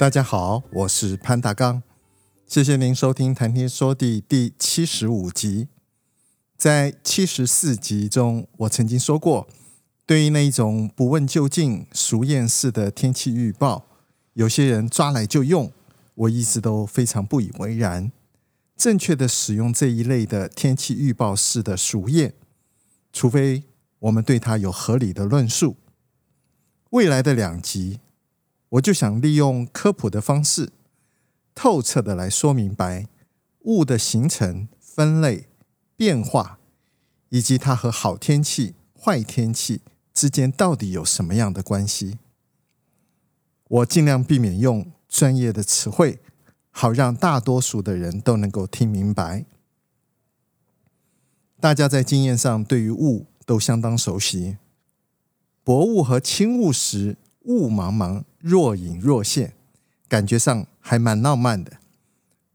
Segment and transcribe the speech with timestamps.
[0.00, 1.82] 大家好，我是潘大刚，
[2.46, 5.68] 谢谢您收听《谈天说地》第七十五集。
[6.56, 9.46] 在七十四集中，我曾经说过，
[10.06, 13.84] 对于那一种不问究竟、熟验式的天气预报，
[14.32, 15.70] 有些人抓来就用，
[16.14, 18.10] 我一直都非常不以为然。
[18.78, 22.32] 正确的使用这一类的天气预报式的熟验，
[23.12, 23.64] 除非
[23.98, 25.76] 我们对它有合理的论述。
[26.88, 28.00] 未来的两集。
[28.70, 30.70] 我就想利用科普的方式，
[31.56, 33.08] 透彻的来说明白
[33.62, 35.48] 雾的形成、分类、
[35.96, 36.60] 变化，
[37.30, 39.80] 以及它和好天气、坏天气
[40.12, 42.18] 之间到底有什么样的关系。
[43.66, 46.20] 我尽量避免用专业的词汇，
[46.70, 49.46] 好让大多数的人都能够听明白。
[51.58, 54.58] 大家在经验上对于雾都相当熟悉，
[55.64, 57.16] 薄雾和轻雾时。
[57.44, 59.54] 雾茫茫，若隐若现，
[60.08, 61.78] 感觉上还蛮浪漫的。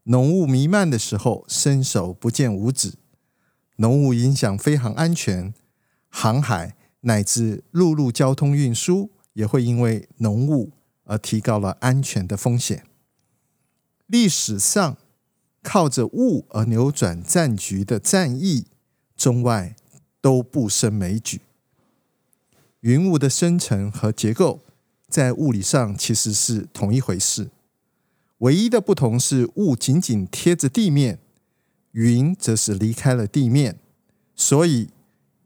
[0.04, 2.94] 浓雾弥漫的时候，伸手不见五指。
[3.76, 5.52] 浓雾影响飞航安全，
[6.08, 10.70] 航海乃至陆路交通运输也会因为浓雾
[11.04, 12.84] 而提高了安全的风险。
[14.06, 14.96] 历史上
[15.62, 18.66] 靠着雾而扭转战局的战役，
[19.16, 19.74] 中外
[20.20, 21.40] 都不胜枚举。
[22.80, 24.60] 云雾的生成和结构。
[25.08, 27.50] 在物理上其实是同一回事，
[28.38, 31.20] 唯一的不同是雾紧紧贴着地面，
[31.92, 33.78] 云则是离开了地面，
[34.34, 34.88] 所以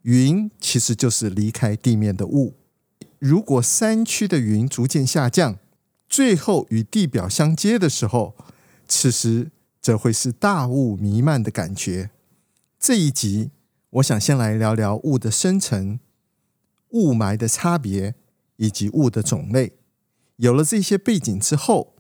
[0.02, 2.54] 云其实就是离开地面的雾。
[3.18, 5.58] 如果山区的云逐渐下降，
[6.08, 8.34] 最后与地表相接的时候，
[8.88, 12.10] 此时则会是大雾弥漫的感觉。
[12.78, 13.50] 这一集
[13.90, 16.00] 我想先来聊聊雾的生成、
[16.92, 18.14] 雾霾的差别。
[18.60, 19.72] 以及雾的种类，
[20.36, 21.94] 有了这些背景之后，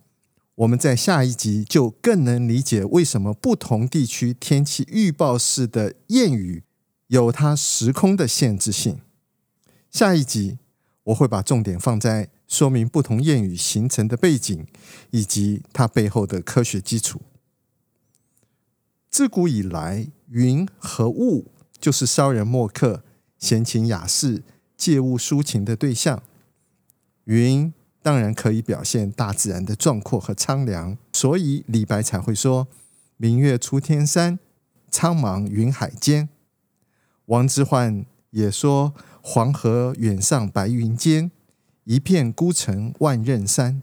[0.56, 6.64] 我们在下一集就更能理解为什么不同地区天气预报式的谚语
[7.06, 9.00] 有它时空的限制性。
[9.90, 10.58] 下一集
[11.04, 14.66] 我会把重点放在说明不同谚语形成的背景
[15.12, 17.22] 以及它背后的科学基础。
[19.08, 21.50] 自古以来，云和雾
[21.80, 23.02] 就是骚人墨客、
[23.38, 24.42] 闲情雅士
[24.76, 26.22] 借物抒情的对象。
[27.30, 32.66] 云当然可以表现大自然的壮阔和苍凉，所以李白才会说
[33.18, 34.40] “明月出天山，
[34.90, 36.28] 苍茫云海间”。
[37.26, 38.92] 王之涣也说
[39.22, 41.30] “黄河远上白云间，
[41.84, 43.80] 一片孤城万仞山”。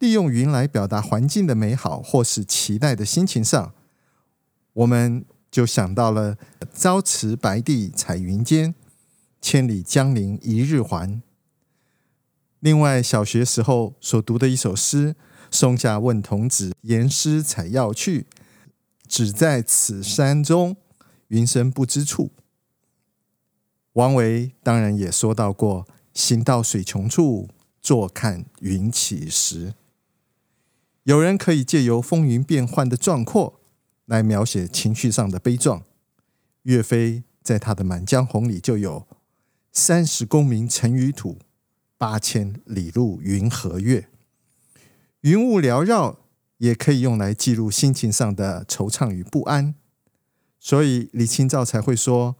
[0.00, 3.72] 利用云来表达环境的美好或是期待的心情上，
[4.72, 6.36] 我们就想到了
[6.74, 8.74] “朝辞白帝彩云间，
[9.40, 11.22] 千里江陵一日还”。
[12.62, 15.16] 另外，小学时候所读的一首诗
[15.50, 18.28] ：“松下问童子，言师采药去。
[19.08, 20.76] 只在此山中，
[21.26, 22.30] 云深不知处。”
[23.94, 27.48] 王维当然也说到过：“行到水穷处，
[27.80, 29.74] 坐看云起时。”
[31.02, 33.60] 有人可以借由风云变幻的壮阔
[34.04, 35.82] 来描写情绪上的悲壮。
[36.62, 39.08] 岳飞在他的《满江红》里就有
[39.72, 41.38] “三十功名尘与土”。
[42.02, 44.08] 八千里路云和月，
[45.20, 46.18] 云雾缭绕，
[46.58, 49.76] 也可以用来记录心情上的惆怅与不安。
[50.58, 52.34] 所以李清照才会说：“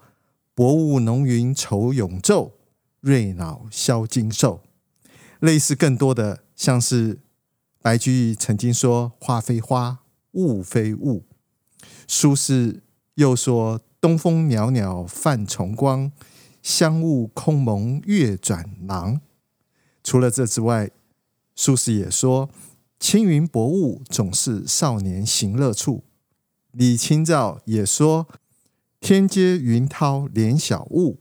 [0.53, 2.55] 薄雾浓云愁永昼，
[2.99, 4.65] 瑞脑消金兽。”
[5.39, 7.21] 类似更多的，像是
[7.81, 10.01] 白居易曾经说：“花非花，
[10.33, 11.25] 雾非雾。”
[12.09, 12.81] 苏轼
[13.15, 16.11] 又说：“东风袅袅泛崇光，
[16.61, 19.21] 香雾空蒙月转廊。”
[20.03, 20.91] 除了这之外，
[21.55, 22.51] 苏轼也说
[22.99, 26.03] ：“青云薄雾，总是少年行乐处。”
[26.73, 28.27] 李清照也说
[29.01, 31.19] ：“天接云涛连晓雾，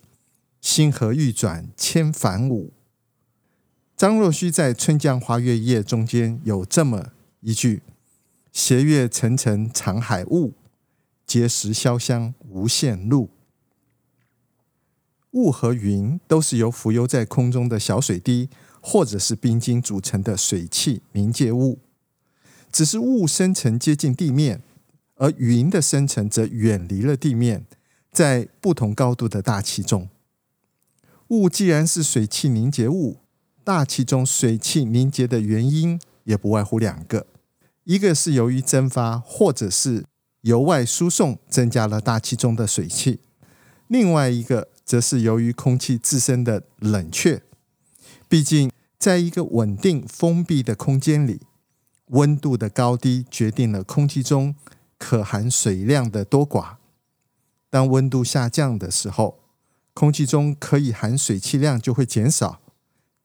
[0.62, 2.74] 星河欲转千帆舞。”
[3.98, 7.12] 张若虚在《春江花月夜》中间有这么
[7.42, 7.84] 一句
[8.52, 10.54] ：“斜月沉沉藏海雾，
[11.28, 13.30] 碣石潇湘无限路。”
[15.32, 18.50] 雾和云都是由浮游在空中的小水滴。
[18.82, 21.80] 或者是冰晶组成的水汽凝结物。
[22.72, 24.62] 只是雾生成接近地面，
[25.16, 27.66] 而云的生成则远离了地面，
[28.12, 30.10] 在不同高度的大气中。
[31.28, 33.18] 雾既然是水汽凝结物，
[33.64, 37.28] 大气中水汽凝结的原因也不外乎两个：
[37.84, 40.06] 一个是由于蒸发，或者是
[40.42, 43.20] 由外输送，增加了大气中的水汽；
[43.88, 47.44] 另外一个则是由于空气自身的冷却。
[48.32, 51.42] 毕竟，在一个稳定封闭的空间里。
[52.12, 54.56] 温度的高低决定了空气中
[54.98, 56.76] 可含水量的多寡。
[57.70, 59.40] 当温度下降的时候，
[59.94, 62.62] 空气中可以含水气量就会减少，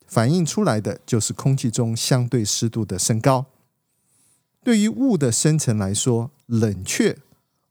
[0.09, 3.47] 反映出来的就是空气中相对湿度的升高。
[4.65, 7.17] 对于雾的生成来说，冷却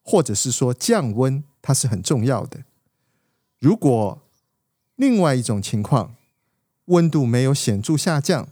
[0.02, 2.64] 或者是说降温，它是很重要的。
[3.60, 4.22] 如果
[4.96, 6.16] 另外一种情况，
[6.86, 8.48] 温度没有显著下降，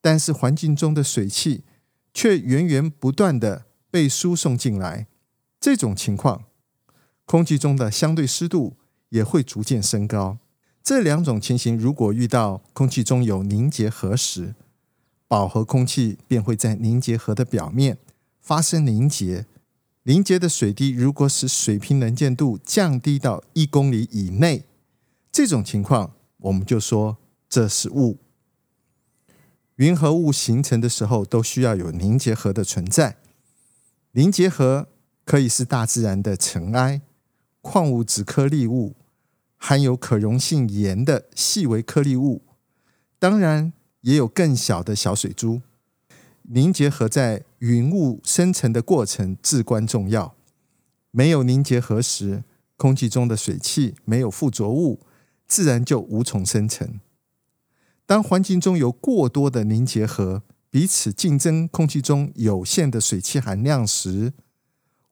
[0.00, 1.62] 但是环境中的水汽
[2.12, 5.06] 却源源不断的被输送进来，
[5.60, 6.44] 这种情况，
[7.24, 8.76] 空气中的相对湿度
[9.10, 10.38] 也会逐渐升高。
[10.82, 14.56] 这两种情形如果遇到空气中有凝结核时，
[15.28, 17.98] 饱和空气便会在凝结核的表面
[18.40, 19.46] 发生凝结。
[20.02, 24.64] 凝结的水滴如果使水平能见度降低到一公里以内，
[25.30, 27.18] 这种情况我们就说
[27.52, 28.16] 这是雾。
[29.76, 33.18] 云和雾形成的时候，都需要有凝结核的存在。
[34.12, 34.88] 凝结核
[35.26, 37.02] 可以是大自然的尘埃、
[37.60, 38.96] 矿物质颗粒物、
[39.58, 42.40] 含有可溶性盐的细微颗粒物，
[43.18, 45.60] 当然也有更小的小水珠。
[46.44, 50.34] 凝结核在云雾生成的过程至关重要。
[51.10, 52.44] 没有凝结核时，
[52.78, 55.00] 空气中的水汽没有附着物，
[55.46, 56.98] 自然就无从生成。
[58.12, 64.34] 当环境中有过多的凝结核彼此竞争空气中有限的水汽含量时，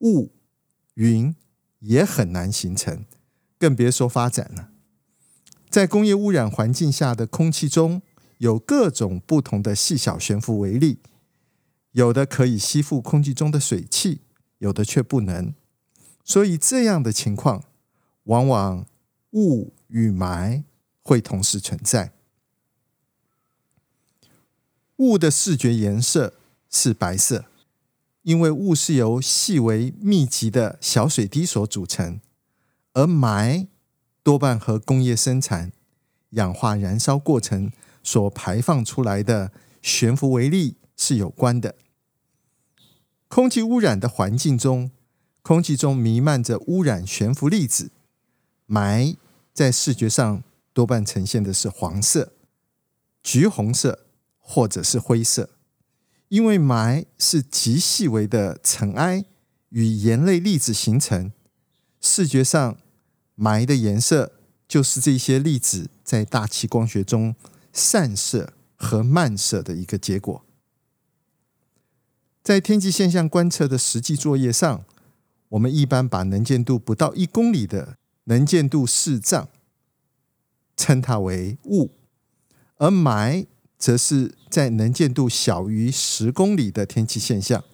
[0.00, 0.35] 雾、
[0.97, 1.35] 云
[1.79, 3.06] 也很难形成，
[3.58, 4.69] 更别说发展了。
[5.70, 8.02] 在工业污染环境下的空气中
[8.37, 10.99] 有各种不同的细小悬浮微粒，
[11.93, 14.20] 有的可以吸附空气中的水汽，
[14.58, 15.55] 有的却不能。
[16.23, 17.64] 所以这样的情况，
[18.25, 18.85] 往往
[19.31, 20.64] 雾与霾
[21.02, 22.12] 会同时存在。
[25.00, 26.35] 雾的视觉颜色
[26.69, 27.47] 是白色，
[28.20, 32.20] 因为雾是由细微密集的小水滴所组成，
[32.93, 33.67] 而霾
[34.23, 35.73] 多半和工业生产、
[36.31, 41.76] 氧化燃烧过程所排放出来的悬浮微粒是有关的。
[43.29, 44.91] 空气污染的环境中，
[45.41, 47.91] 空气中弥漫着污染悬浮粒子，
[48.69, 49.17] 霾
[49.55, 50.43] 在视觉上
[50.75, 52.35] 多半呈现的是黄色、
[53.23, 54.10] 橘红色。
[54.52, 55.50] 或者是灰色，
[56.26, 59.25] 因为霾是极细微的尘埃
[59.69, 61.32] 与盐类粒子形成，
[62.00, 62.76] 视觉上
[63.37, 64.32] 霾的颜色
[64.67, 67.37] 就是这些粒子在大气光学中
[67.73, 70.44] 散射和漫射的一个结果。
[72.43, 74.85] 在天气现象观测的实际作业上，
[75.50, 79.49] 我们一般把能见度不到一公里的能见度视障
[80.76, 81.92] 称它为雾，
[82.78, 83.47] 而霾。
[83.80, 87.64] 则是在能见度小于十公里的天气现象。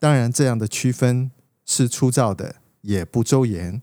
[0.00, 1.30] 当然，这样的区分
[1.64, 3.80] 是粗糙的，也不周延，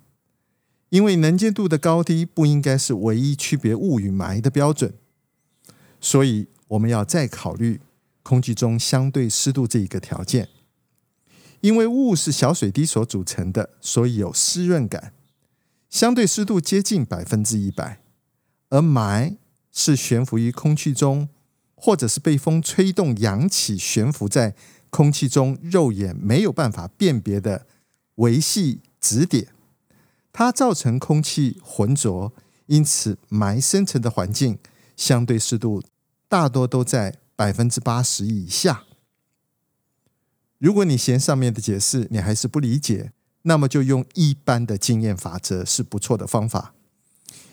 [0.90, 4.94] 因为能见度的高低不应该是唯一区别雾与霾的标准。
[6.02, 7.80] 所以，我们要再考虑
[8.22, 10.50] 空气中相对湿度这一个条件。
[11.62, 15.14] 因为雾是小水滴所组成的，所以有湿润感，
[15.90, 18.02] 相对湿度接近百分之一百，
[18.70, 19.38] 而霾。
[19.72, 21.30] 是悬浮于空气中，
[21.76, 24.56] 或者是被风吹动扬起，悬浮在
[24.90, 27.66] 空气中，肉眼没有办法辨别的
[28.16, 29.48] 微细质点。
[30.34, 32.34] 它造成空气浑浊，
[32.68, 34.60] 因此霾生成的环境
[34.96, 35.82] 相对湿度
[36.28, 38.84] 大多都在百分之八十以下。
[40.58, 43.14] 如果你嫌上面的解释你还是不理解，
[43.44, 46.74] 那么就用一般的经验法则是不错的方法，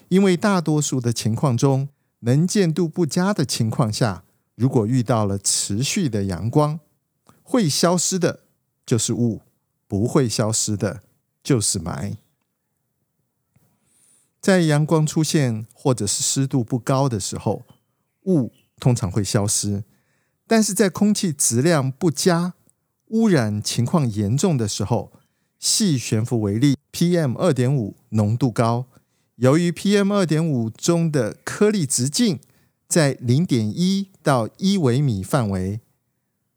[0.08, 1.88] 因为大多数的情况中。
[2.20, 6.80] 能见度不佳的情况下，如果遇到了持续的阳光，
[7.42, 8.40] 会消失的
[8.84, 9.42] 就是雾，
[9.86, 11.02] 不会消失的
[11.42, 12.16] 就是霾。
[14.40, 17.62] 在阳光出现或者是湿度不高的时候，
[18.24, 19.82] 雾通常会消失；
[20.46, 22.54] 但是在空气质量不佳、
[23.08, 25.12] 污染情况严重的时候，
[25.58, 28.86] 细悬浮微粒 PM 二点五浓度高。
[29.38, 32.40] 由于 PM 二点五中的颗粒直径
[32.88, 35.80] 在零点一到一微米范围，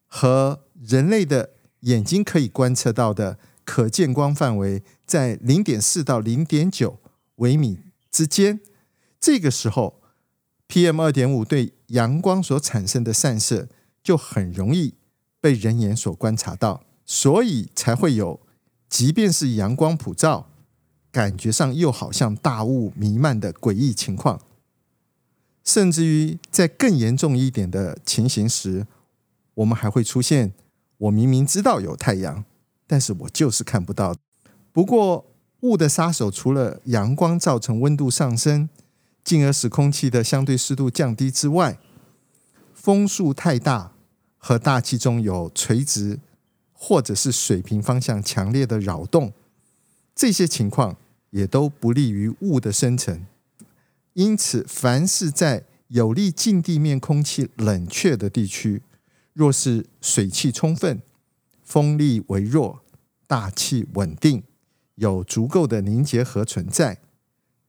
[0.08, 7.00] 和人类的眼睛可以观测到的可见光范围在零点四到零点九
[7.36, 7.78] 微米
[8.10, 8.60] 之间。
[9.20, 10.02] 这个时候
[10.68, 13.70] ，PM 二点五对阳光所产生的散射
[14.04, 14.96] 就很容易
[15.40, 18.40] 被人眼所观察到，所以才会有，
[18.90, 20.51] 即便是阳光普照，
[21.12, 24.42] 感觉上又好像大雾弥漫的诡异情况。
[25.64, 28.88] 甚至于在更严重一点的情形时，
[29.54, 30.54] 我们还会出现：
[30.98, 32.44] 我明明知道有太阳，
[32.88, 34.16] 但是我就是看不到。
[34.72, 35.26] 不过，
[35.60, 38.68] 雾的杀手除了阳光造成温度上升，
[39.24, 41.78] 进而使空气的相对湿度降低之外，
[42.74, 43.92] 风速太大
[44.40, 46.20] 和大气中有垂直
[46.74, 49.32] 或者是水平方向强烈的扰动，
[50.16, 50.98] 这些情况
[51.32, 53.26] 也都不利于雾的生成。
[54.14, 58.84] 因此，凡是在有利近地面空气冷却的地区，
[59.34, 61.02] 若是水汽充分、
[61.64, 62.82] 风力微弱、
[63.28, 64.44] 大气稳定、
[64.96, 67.00] 有足够的凝结核存在，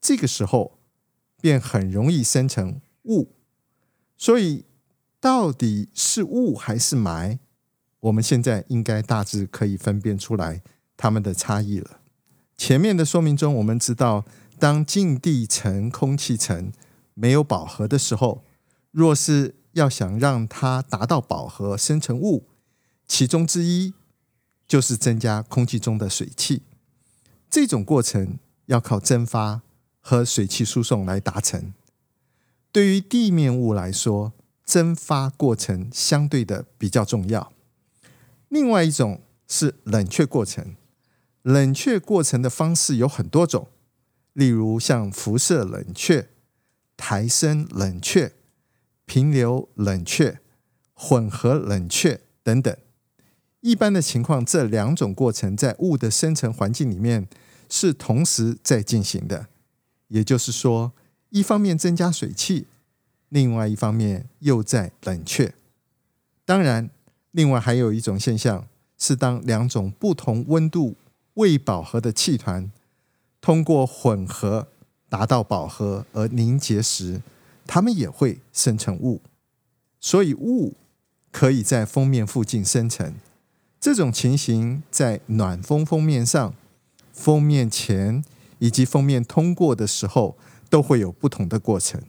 [0.00, 0.78] 这个时候
[1.40, 3.28] 便很容易生成雾。
[4.16, 4.64] 所以，
[5.21, 7.38] 到底是雾还是霾？
[8.00, 10.62] 我们现在应该大致可以分辨出来
[10.97, 12.01] 它们的差异了。
[12.64, 14.25] 前面的说明中，我们知道。
[14.57, 16.73] 当近地层空气层
[17.14, 18.45] 没有饱和的时候，
[18.92, 22.47] 若是要想让它达到饱和生成雾，
[23.09, 23.92] 其中之一
[24.69, 26.62] 就是增加空气中的水汽。
[27.50, 29.62] 这种过程要靠蒸发
[29.99, 31.75] 和水汽输送来达成。
[32.71, 34.33] 对于地面雾来说，
[34.64, 37.52] 蒸发过程相对的比较重要。
[38.49, 40.76] 另外一种是冷却过程，
[41.43, 43.69] 冷却过程的方式有很多种。
[44.33, 46.31] 例如像辐射冷却、
[46.97, 48.33] 抬升冷却、
[49.05, 50.41] 平流冷却、
[50.95, 52.75] 混合冷却等等。
[53.61, 57.29] 一般的情况，这两种过程在雾的生成环境里面
[57.69, 59.49] 是同时在进行的。
[60.09, 60.93] 也就是说，
[61.29, 62.67] 一方面增加水汽，
[63.29, 65.55] 另外一方面又在冷却。
[66.47, 66.89] 当然，
[67.31, 70.97] 另外还有一种现象是，当两种不同温度
[71.35, 72.71] 未饱和的气团。
[73.41, 74.69] 通过混合
[75.09, 77.23] 达到饱和而凝结时，
[77.67, 79.21] 它们也会生成雾。
[80.01, 80.77] 所以雾
[81.31, 83.15] 可以在封面附近生成。
[83.81, 86.55] 这种情形在暖风封面上、
[87.12, 88.25] 封面前
[88.59, 90.37] 以及封面通过的时候
[90.69, 92.01] 都会有不同的过程。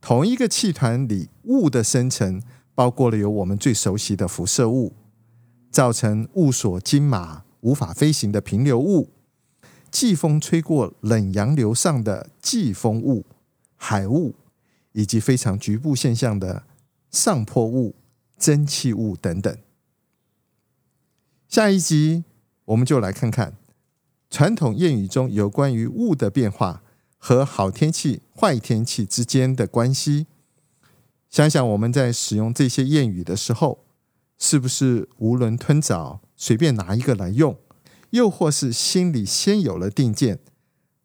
[0.00, 2.42] 同一个气团里雾的生成，
[2.74, 4.92] 包括了有我们最熟悉的辐射雾，
[5.70, 9.10] 造成雾锁金马无法飞行的平流雾。
[9.90, 13.24] 季风吹过冷洋流上的季风雾、
[13.76, 14.34] 海雾，
[14.92, 16.64] 以及非常局部现象的
[17.12, 17.94] 上坡雾、
[18.36, 19.56] 蒸汽雾等等。
[21.48, 22.24] 下一集
[22.64, 23.56] 我们就来看看
[24.28, 26.82] 传统谚语中有关于雾的变化
[27.16, 30.26] 和好天气、坏天气之间的关系。
[31.30, 33.84] 想想我们在使用这些谚语的时候，
[34.36, 37.56] 是不是囫囵吞枣，随便拿一个来用？
[38.10, 40.40] 又或是心里先有了定见，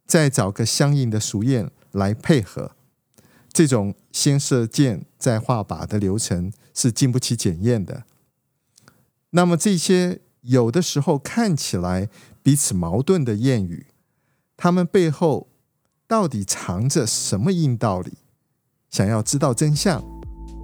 [0.05, 2.75] 再找个相应的俗谚来配合，
[3.53, 8.03] 这种先射箭再画靶的流程是经不起检验的。
[9.29, 12.09] 那么这些有的时候看起来
[12.43, 13.87] 彼此矛盾的谚语，
[14.57, 15.47] 它们背后
[16.05, 18.15] 到底藏着什么硬道理？
[18.89, 20.03] 想要知道真相，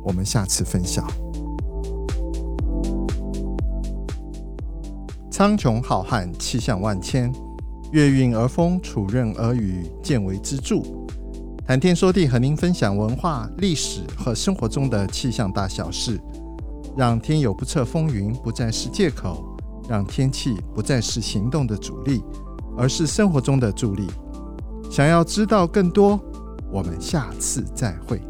[0.08, 1.25] 我们下次分享。
[5.38, 7.30] 苍穹浩瀚，气象万千，
[7.92, 10.82] 月运而风，础润而雨，见为知著。
[11.68, 16.18] 谈天说地，和您分享文化、历史和生活中的气象大小事，
[16.96, 19.58] 让天有不测风云不再是借口，
[19.90, 22.24] 让天气不再是行动的阻力，
[22.78, 24.08] 而是生活中的助力。
[24.90, 26.18] 想要知道更多，
[26.72, 28.22] 我们下次再会。